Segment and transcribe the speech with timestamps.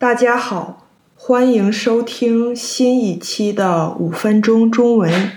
[0.00, 5.32] 大家好，欢迎收听新一期的五分钟中文。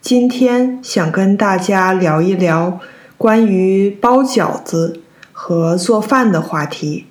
[0.00, 2.80] 今天想跟大家聊一聊
[3.18, 5.02] 关于包饺子
[5.32, 7.04] 和做饭的话题。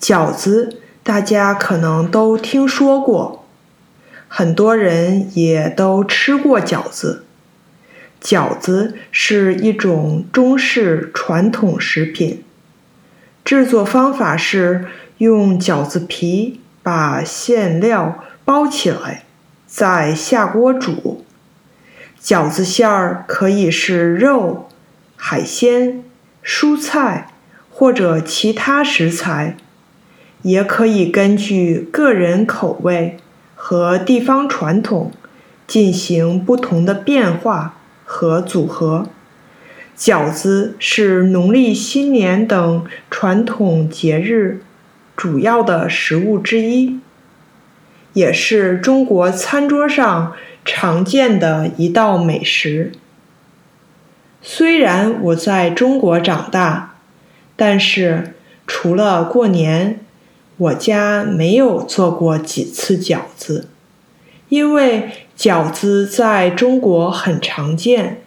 [0.00, 3.44] 饺子大家可能都听说过，
[4.26, 7.24] 很多人也都吃过饺子。
[8.20, 12.42] 饺子是一种中式传统食品，
[13.44, 14.86] 制作方法是。
[15.18, 19.24] 用饺子皮把馅料包起来，
[19.66, 21.24] 再下锅煮。
[22.20, 24.68] 饺子馅儿可以是肉、
[25.16, 26.02] 海鲜、
[26.42, 27.28] 蔬菜
[27.70, 29.56] 或者其他食材，
[30.42, 33.18] 也可以根据个人口味
[33.54, 35.12] 和地方传统
[35.66, 39.06] 进行不同的变化和组合。
[39.96, 44.62] 饺子是农历新年等传统节日。
[45.16, 46.98] 主要的食物之一，
[48.12, 52.92] 也是中国餐桌上常见的一道美食。
[54.42, 56.96] 虽然我在中国长大，
[57.56, 58.34] 但是
[58.66, 60.00] 除了过年，
[60.56, 63.68] 我家没有做过几次饺子，
[64.48, 68.20] 因为饺子在中国很常见，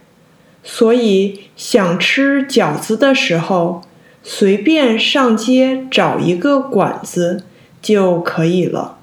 [0.64, 3.83] 所以想吃饺子的时候。
[4.30, 7.45] 随便上街找一个馆子
[7.81, 8.97] 就可以了，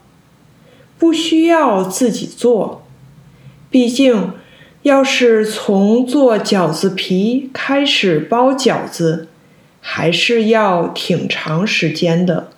[0.98, 2.84] 不需要自己做。
[3.70, 4.33] 毕竟，
[4.83, 9.28] 要是从做饺子皮开始包饺子，
[9.80, 12.50] 还是要挺长时间的。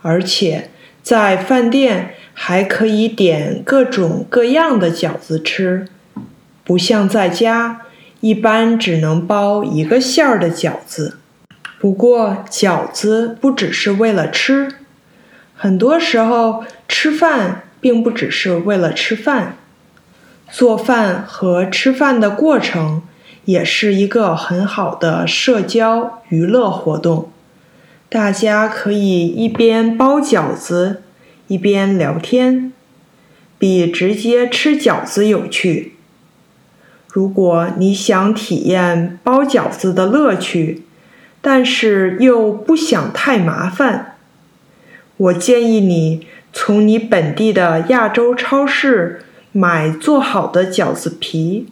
[0.00, 0.70] 而且，
[1.02, 5.88] 在饭店还可以点各种各样的饺子吃，
[6.62, 7.80] 不像在家，
[8.20, 11.18] 一般只能包一个馅儿的饺子。
[11.84, 14.68] 不过，饺子不只是为了吃，
[15.54, 19.58] 很多时候吃饭并不只是为了吃饭，
[20.50, 23.02] 做饭和吃饭的过程
[23.44, 27.30] 也是一个很好的社交娱乐活动。
[28.08, 31.02] 大家可以一边包饺子
[31.48, 32.72] 一边聊天，
[33.58, 35.96] 比直接吃饺子有趣。
[37.08, 40.83] 如果你想体验包饺子的乐趣，
[41.46, 44.16] 但是又不想太麻烦，
[45.18, 49.20] 我建议你从你本地的亚洲超市
[49.52, 51.66] 买做好的饺子皮，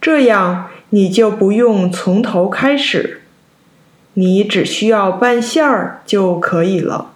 [0.00, 3.22] 这样你就不用从头开始，
[4.14, 7.10] 你只需要拌馅儿就可以了。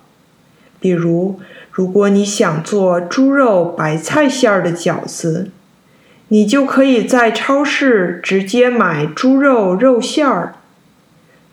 [0.80, 1.38] 比如，
[1.70, 5.53] 如果你想做猪肉白菜馅儿的饺子，
[6.28, 10.56] 你就可以在超市直接买猪肉肉馅儿。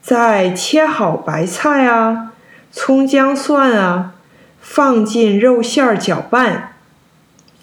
[0.03, 2.34] 再切好白菜啊、
[2.74, 4.16] 葱姜蒜啊，
[4.59, 6.74] 放进肉馅儿搅拌，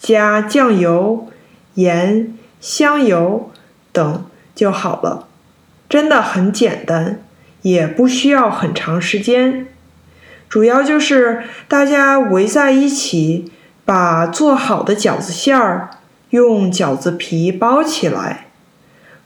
[0.00, 1.28] 加酱油、
[1.74, 3.50] 盐、香油
[3.92, 4.24] 等
[4.54, 5.28] 就好了。
[5.86, 7.20] 真的很简单，
[7.60, 9.66] 也不需要很长时间。
[10.48, 13.52] 主要就是大家围在一起，
[13.84, 15.90] 把做好的饺子馅儿
[16.30, 18.46] 用饺子皮包起来，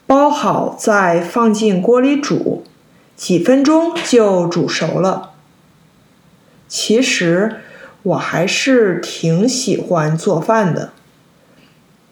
[0.05, 2.64] 包好再放进锅里煮。
[3.17, 5.31] 几分钟就煮熟了。
[6.67, 7.57] 其实
[8.03, 10.93] 我还是挺喜欢做饭的。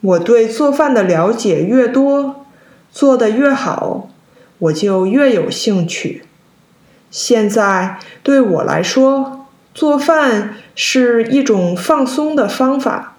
[0.01, 2.45] 我对做饭的了解越多，
[2.91, 4.09] 做的越好，
[4.59, 6.25] 我就越有兴趣。
[7.11, 13.17] 现在对我来说，做饭是一种放松的方法。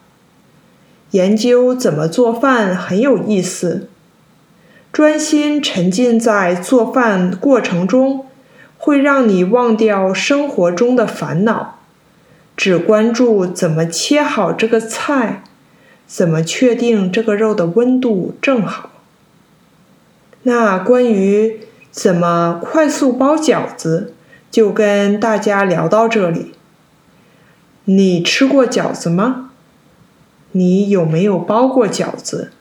[1.12, 3.88] 研究怎么做饭很有意思。
[4.94, 8.28] 专心沉浸在做饭过程中，
[8.78, 11.80] 会让你忘掉生活中的烦恼，
[12.56, 15.42] 只关注怎么切好这个菜，
[16.06, 18.92] 怎么确定这个肉的温度正好。
[20.44, 24.14] 那关于怎么快速包饺子，
[24.52, 26.54] 就跟大家聊到这里。
[27.86, 29.50] 你吃过饺子吗？
[30.51, 32.51] 你有没有包过饺子？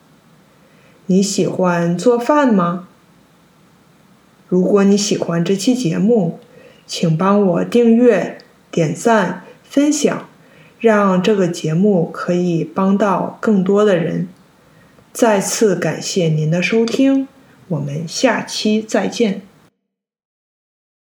[1.07, 2.87] 你喜欢做饭吗？
[4.47, 6.39] 如果你喜欢这期节目，
[6.85, 8.37] 请帮我订阅、
[8.69, 10.27] 点赞、分享，
[10.79, 14.27] 让这个节目可以帮到更多的人。
[15.11, 17.27] 再次感谢您的收听，
[17.67, 19.41] 我们下期再见。